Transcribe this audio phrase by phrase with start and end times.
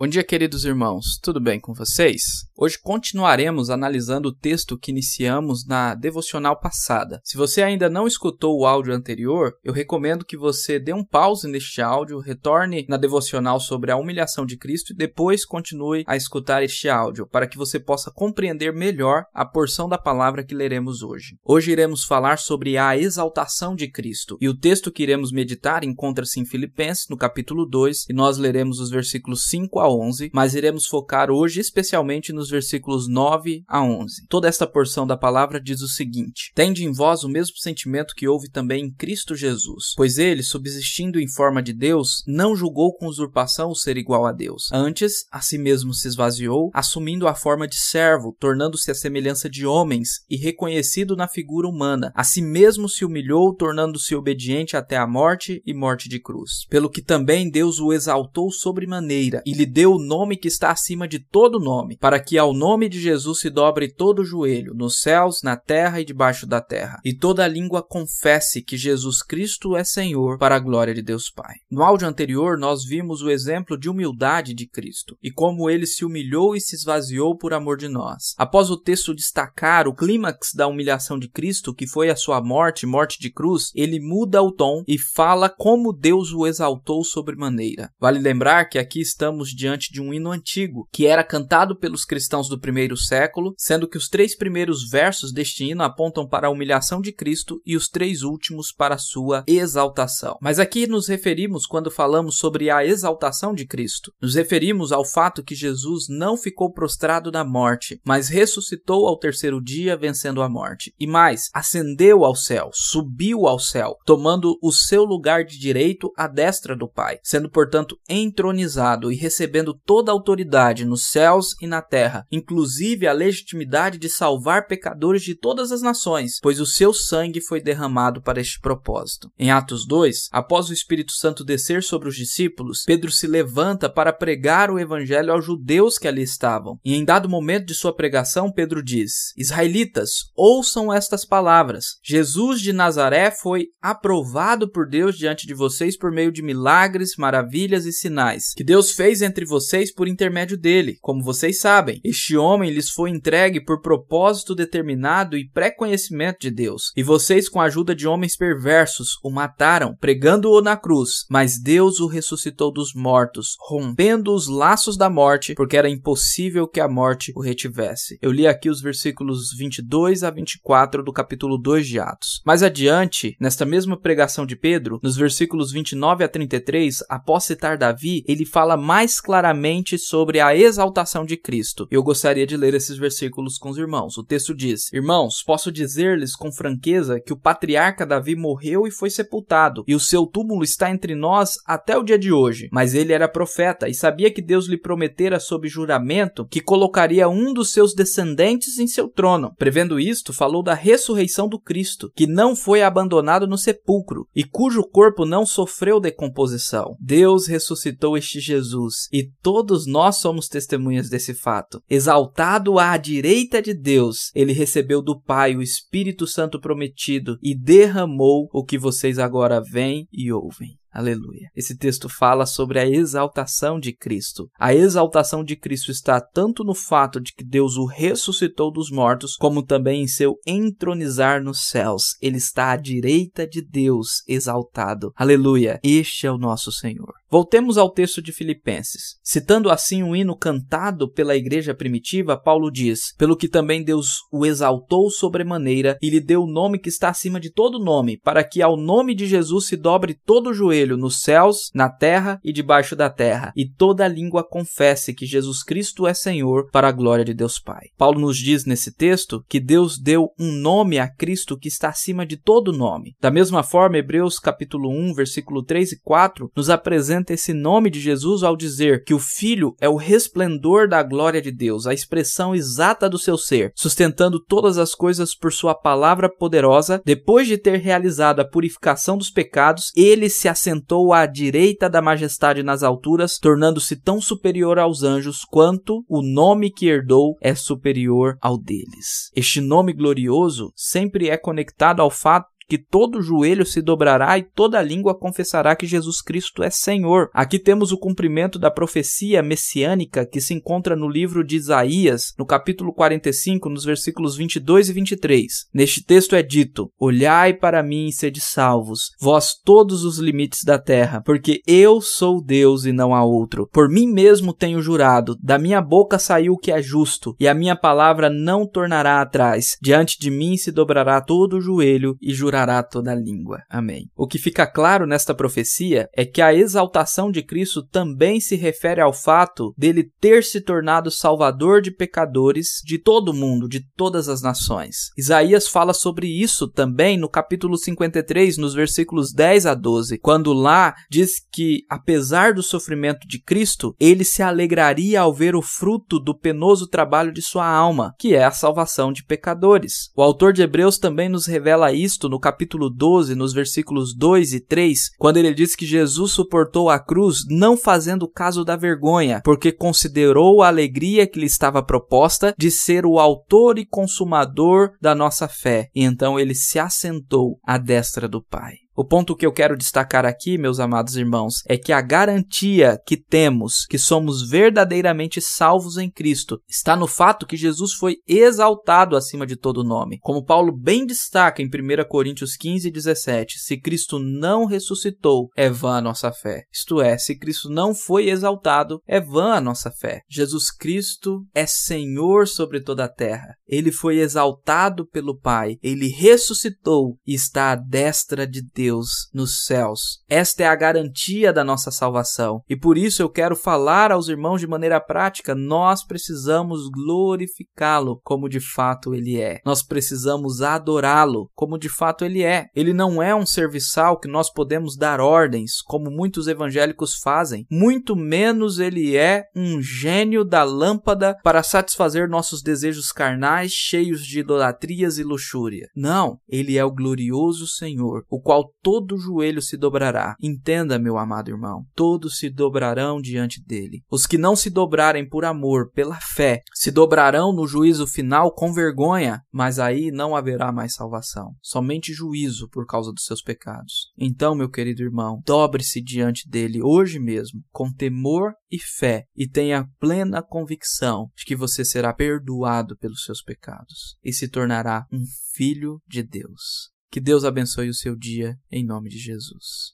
[0.00, 1.18] Bom dia, queridos irmãos.
[1.20, 2.22] Tudo bem com vocês?
[2.56, 7.20] Hoje continuaremos analisando o texto que iniciamos na devocional passada.
[7.24, 11.48] Se você ainda não escutou o áudio anterior, eu recomendo que você dê um pause
[11.48, 16.62] neste áudio, retorne na devocional sobre a humilhação de Cristo e depois continue a escutar
[16.62, 21.36] este áudio, para que você possa compreender melhor a porção da palavra que leremos hoje.
[21.44, 26.38] Hoje iremos falar sobre a exaltação de Cristo, e o texto que iremos meditar encontra-se
[26.38, 30.86] em Filipenses, no capítulo 2, e nós leremos os versículos 5 a 11, mas iremos
[30.86, 34.26] focar hoje especialmente nos versículos 9 a 11.
[34.28, 38.28] Toda esta porção da palavra diz o seguinte: Tende em vós o mesmo sentimento que
[38.28, 43.06] houve também em Cristo Jesus, pois ele, subsistindo em forma de Deus, não julgou com
[43.06, 44.68] usurpação o ser igual a Deus.
[44.72, 49.66] Antes, a si mesmo se esvaziou, assumindo a forma de servo, tornando-se a semelhança de
[49.66, 52.12] homens e reconhecido na figura humana.
[52.14, 56.66] A si mesmo se humilhou, tornando-se obediente até a morte e morte de cruz.
[56.68, 61.06] Pelo que também Deus o exaltou sobremaneira e lhe deu o nome que está acima
[61.06, 65.00] de todo nome, para que ao nome de Jesus se dobre todo o joelho, nos
[65.00, 69.84] céus, na terra e debaixo da terra, e toda língua confesse que Jesus Cristo é
[69.84, 71.54] Senhor, para a glória de Deus Pai.
[71.70, 76.04] No áudio anterior, nós vimos o exemplo de humildade de Cristo e como ele se
[76.04, 78.34] humilhou e se esvaziou por amor de nós.
[78.36, 82.84] Após o texto destacar o clímax da humilhação de Cristo, que foi a sua morte,
[82.84, 87.92] morte de cruz, ele muda o tom e fala como Deus o exaltou sobremaneira.
[88.00, 92.04] Vale lembrar que aqui estamos diante diante de um hino antigo, que era cantado pelos
[92.04, 96.50] cristãos do primeiro século, sendo que os três primeiros versos deste hino apontam para a
[96.50, 100.38] humilhação de Cristo e os três últimos para sua exaltação.
[100.40, 104.12] Mas aqui nos referimos quando falamos sobre a exaltação de Cristo.
[104.20, 109.62] Nos referimos ao fato que Jesus não ficou prostrado na morte, mas ressuscitou ao terceiro
[109.62, 110.94] dia, vencendo a morte.
[110.98, 116.26] E mais, ascendeu ao céu, subiu ao céu, tomando o seu lugar de direito à
[116.26, 121.80] destra do Pai, sendo portanto entronizado e recebendo toda a autoridade nos céus e na
[121.80, 127.40] terra, inclusive a legitimidade de salvar pecadores de todas as nações, pois o seu sangue
[127.40, 129.30] foi derramado para este propósito.
[129.38, 134.12] Em Atos 2, após o Espírito Santo descer sobre os discípulos, Pedro se levanta para
[134.12, 136.78] pregar o evangelho aos judeus que ali estavam.
[136.84, 141.98] E em dado momento de sua pregação, Pedro diz: Israelitas, ouçam estas palavras.
[142.04, 147.86] Jesus de Nazaré foi aprovado por Deus diante de vocês por meio de milagres, maravilhas
[147.86, 150.98] e sinais que Deus fez entre vocês por intermédio dele.
[151.00, 156.92] Como vocês sabem, este homem lhes foi entregue por propósito determinado e pré-conhecimento de Deus.
[156.96, 161.24] E vocês, com a ajuda de homens perversos, o mataram, pregando-o na cruz.
[161.30, 166.80] Mas Deus o ressuscitou dos mortos, rompendo os laços da morte, porque era impossível que
[166.80, 168.18] a morte o retivesse.
[168.20, 172.42] Eu li aqui os versículos 22 a 24 do capítulo 2 de Atos.
[172.44, 178.22] Mais adiante, nesta mesma pregação de Pedro, nos versículos 29 a 33, após citar Davi,
[178.26, 181.86] ele fala mais claramente sobre a exaltação de Cristo.
[181.90, 184.16] Eu gostaria de ler esses versículos com os irmãos.
[184.16, 189.10] O texto diz: Irmãos, posso dizer-lhes com franqueza que o patriarca Davi morreu e foi
[189.10, 192.70] sepultado, e o seu túmulo está entre nós até o dia de hoje.
[192.72, 197.52] Mas ele era profeta e sabia que Deus lhe prometera sob juramento que colocaria um
[197.52, 199.52] dos seus descendentes em seu trono.
[199.58, 204.82] Prevendo isto, falou da ressurreição do Cristo, que não foi abandonado no sepulcro e cujo
[204.84, 206.96] corpo não sofreu decomposição.
[206.98, 211.82] Deus ressuscitou este Jesus e todos nós somos testemunhas desse fato.
[211.90, 218.48] Exaltado à direita de Deus, ele recebeu do Pai o Espírito Santo prometido e derramou
[218.52, 220.78] o que vocês agora veem e ouvem.
[220.98, 221.48] Aleluia.
[221.54, 224.50] Esse texto fala sobre a exaltação de Cristo.
[224.58, 229.36] A exaltação de Cristo está tanto no fato de que Deus o ressuscitou dos mortos,
[229.36, 232.16] como também em seu entronizar nos céus.
[232.20, 235.12] Ele está à direita de Deus, exaltado.
[235.14, 235.78] Aleluia.
[235.84, 237.14] Este é o nosso Senhor.
[237.30, 239.18] Voltemos ao texto de Filipenses.
[239.22, 244.46] Citando assim um hino cantado pela igreja primitiva, Paulo diz: Pelo que também Deus o
[244.46, 248.62] exaltou sobremaneira e lhe deu o nome que está acima de todo nome, para que
[248.62, 252.94] ao nome de Jesus se dobre todo o joelho nos céus, na terra e debaixo
[252.94, 257.34] da terra, e toda língua confesse que Jesus Cristo é Senhor, para a glória de
[257.34, 257.88] Deus Pai.
[257.96, 262.24] Paulo nos diz nesse texto que Deus deu um nome a Cristo que está acima
[262.24, 263.14] de todo nome.
[263.20, 267.90] Da mesma forma, Hebreus capítulo 1, versículo 3 e 4 nos apresenta apresenta esse nome
[267.90, 271.94] de Jesus ao dizer que o Filho é o resplendor da glória de Deus, a
[271.94, 277.00] expressão exata do seu ser, sustentando todas as coisas por sua palavra poderosa.
[277.04, 280.77] Depois de ter realizado a purificação dos pecados, ele se assentou
[281.12, 286.86] à direita da majestade nas alturas, tornando-se tão superior aos anjos quanto o nome que
[286.86, 289.30] herdou é superior ao deles.
[289.34, 294.82] Este nome glorioso sempre é conectado ao fato que todo joelho se dobrará e toda
[294.82, 297.30] língua confessará que Jesus Cristo é Senhor.
[297.32, 302.44] Aqui temos o cumprimento da profecia messiânica que se encontra no livro de Isaías, no
[302.44, 305.46] capítulo 45, nos versículos 22 e 23.
[305.72, 310.78] Neste texto é dito: Olhai para mim e sede salvos, vós todos os limites da
[310.78, 313.66] terra, porque eu sou Deus e não há outro.
[313.72, 317.54] Por mim mesmo tenho jurado, da minha boca saiu o que é justo, e a
[317.54, 319.78] minha palavra não tornará atrás.
[319.80, 322.57] Diante de mim se dobrará todo o joelho e jurará
[322.90, 323.62] toda a língua.
[323.68, 324.08] Amém.
[324.16, 329.00] O que fica claro nesta profecia é que a exaltação de Cristo também se refere
[329.00, 334.28] ao fato dele ter se tornado salvador de pecadores de todo o mundo, de todas
[334.28, 335.10] as nações.
[335.16, 340.94] Isaías fala sobre isso também no capítulo 53, nos versículos 10 a 12, quando lá
[341.10, 346.36] diz que, apesar do sofrimento de Cristo, ele se alegraria ao ver o fruto do
[346.36, 350.10] penoso trabalho de sua alma, que é a salvação de pecadores.
[350.16, 354.60] O autor de Hebreus também nos revela isto no capítulo 12, nos versículos 2 e
[354.60, 359.70] 3, quando ele diz que Jesus suportou a cruz não fazendo caso da vergonha, porque
[359.70, 365.46] considerou a alegria que lhe estava proposta de ser o autor e consumador da nossa
[365.46, 368.87] fé, e então ele se assentou à destra do Pai.
[368.98, 373.16] O ponto que eu quero destacar aqui, meus amados irmãos, é que a garantia que
[373.16, 379.46] temos que somos verdadeiramente salvos em Cristo está no fato que Jesus foi exaltado acima
[379.46, 380.18] de todo nome.
[380.20, 385.98] Como Paulo bem destaca em 1 Coríntios 15, 17, se Cristo não ressuscitou, é vã
[385.98, 386.64] a nossa fé.
[386.72, 390.22] Isto é, se Cristo não foi exaltado, é vã a nossa fé.
[390.28, 393.54] Jesus Cristo é Senhor sobre toda a terra.
[393.68, 399.66] Ele foi exaltado pelo Pai, ele ressuscitou e está à destra de Deus Deus nos
[399.66, 400.22] céus.
[400.28, 402.62] Esta é a garantia da nossa salvação.
[402.68, 408.48] E por isso eu quero falar aos irmãos de maneira prática: nós precisamos glorificá-lo como
[408.48, 409.60] de fato ele é.
[409.64, 412.66] Nós precisamos adorá-lo como de fato ele é.
[412.74, 417.66] Ele não é um serviçal que nós podemos dar ordens, como muitos evangélicos fazem.
[417.70, 424.40] Muito menos ele é um gênio da lâmpada para satisfazer nossos desejos carnais cheios de
[424.40, 425.88] idolatrias e luxúria.
[425.94, 430.34] Não, ele é o glorioso Senhor, o qual todo joelho se dobrará.
[430.40, 434.02] Entenda, meu amado irmão, todos se dobrarão diante dele.
[434.10, 438.72] Os que não se dobrarem por amor, pela fé, se dobrarão no juízo final com
[438.72, 444.12] vergonha, mas aí não haverá mais salvação, somente juízo por causa dos seus pecados.
[444.16, 449.86] Então, meu querido irmão, dobre-se diante dele hoje mesmo, com temor e fé, e tenha
[449.98, 455.24] plena convicção de que você será perdoado pelos seus pecados e se tornará um
[455.54, 456.97] filho de Deus.
[457.10, 459.86] Que Deus abençoe o seu dia, em nome de Jesus.